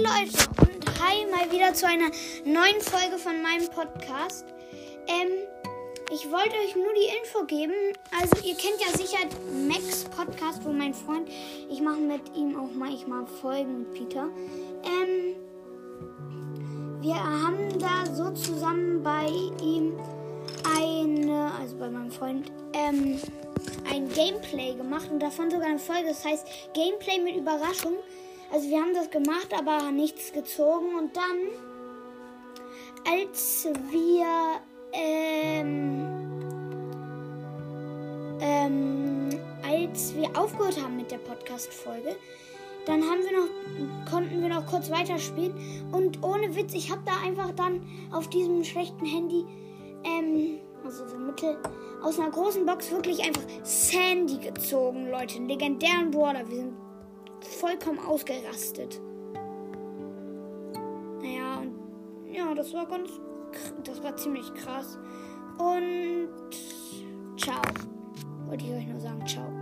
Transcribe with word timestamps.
Leute 0.00 0.48
und 0.62 0.86
hi 0.98 1.26
mal 1.30 1.52
wieder 1.52 1.74
zu 1.74 1.86
einer 1.86 2.10
neuen 2.46 2.80
Folge 2.80 3.18
von 3.18 3.42
meinem 3.42 3.68
Podcast. 3.68 4.46
Ähm, 5.06 5.28
ich 6.10 6.30
wollte 6.30 6.54
euch 6.64 6.74
nur 6.74 6.90
die 6.94 7.18
Info 7.18 7.44
geben. 7.44 7.74
Also 8.18 8.36
ihr 8.48 8.54
kennt 8.54 8.80
ja 8.80 8.96
sicher 8.96 9.18
Max 9.68 10.04
Podcast, 10.04 10.64
wo 10.64 10.72
mein 10.72 10.94
Freund, 10.94 11.28
ich 11.68 11.82
mache 11.82 11.98
mit 11.98 12.34
ihm 12.34 12.58
auch 12.58 12.70
manchmal 12.72 13.26
Folgen 13.26 13.80
mit 13.80 13.92
Peter. 13.92 14.30
Ähm, 14.84 15.36
wir 17.02 17.16
haben 17.16 17.78
da 17.78 18.06
so 18.14 18.30
zusammen 18.30 19.02
bei 19.02 19.26
ihm 19.62 19.98
eine, 20.78 21.52
also 21.60 21.76
bei 21.76 21.90
meinem 21.90 22.10
Freund, 22.10 22.50
ähm, 22.72 23.20
ein 23.92 24.08
Gameplay 24.14 24.72
gemacht 24.76 25.10
und 25.10 25.20
davon 25.20 25.50
sogar 25.50 25.68
eine 25.68 25.78
Folge. 25.78 26.08
Das 26.08 26.24
heißt 26.24 26.46
Gameplay 26.72 27.18
mit 27.18 27.36
Überraschung. 27.36 27.96
Also 28.52 28.68
wir 28.68 28.80
haben 28.80 28.94
das 28.94 29.10
gemacht, 29.10 29.54
aber 29.56 29.90
nichts 29.92 30.32
gezogen. 30.32 30.94
Und 30.96 31.16
dann, 31.16 31.48
als 33.06 33.68
wir 33.90 34.60
ähm, 34.92 36.06
ähm, 38.40 39.28
als 39.62 40.14
wir 40.14 40.28
aufgehört 40.36 40.82
haben 40.82 40.96
mit 40.96 41.10
der 41.10 41.18
Podcast-Folge, 41.18 42.16
dann 42.86 43.02
haben 43.02 43.20
wir 43.20 43.38
noch, 43.38 44.10
konnten 44.10 44.40
wir 44.40 44.48
noch 44.48 44.66
kurz 44.66 44.90
weiterspielen. 44.90 45.54
Und 45.92 46.22
ohne 46.22 46.54
Witz, 46.56 46.74
ich 46.74 46.90
habe 46.90 47.02
da 47.04 47.12
einfach 47.24 47.52
dann 47.52 47.86
auf 48.10 48.28
diesem 48.28 48.64
schlechten 48.64 49.04
Handy, 49.04 49.44
ähm, 50.04 50.58
also 50.84 51.06
so 51.06 51.18
mittel, 51.18 51.56
aus 52.02 52.18
einer 52.18 52.30
großen 52.30 52.64
Box 52.64 52.90
wirklich 52.90 53.22
einfach 53.22 53.42
Sandy 53.62 54.38
gezogen, 54.38 55.10
Leute. 55.10 55.36
Einen 55.36 55.48
legendären 55.48 56.10
Brawler. 56.10 56.48
Wir 56.48 56.56
sind 56.56 56.89
vollkommen 57.44 57.98
ausgerastet. 57.98 59.00
Naja, 61.22 61.58
und 61.58 61.74
ja, 62.32 62.54
das 62.54 62.72
war 62.72 62.86
ganz, 62.86 63.10
das 63.84 64.02
war 64.02 64.16
ziemlich 64.16 64.52
krass. 64.54 64.98
Und 65.58 66.28
ciao. 67.36 67.62
Wollte 68.46 68.64
ich 68.64 68.72
euch 68.72 68.86
nur 68.86 69.00
sagen, 69.00 69.26
ciao. 69.26 69.59